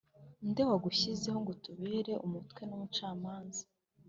[0.49, 3.63] Nde wagushyizeho ngo utubere umutware n umucamanza